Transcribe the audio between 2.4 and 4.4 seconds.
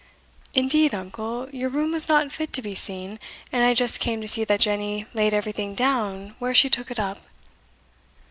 to be seen, and I just came to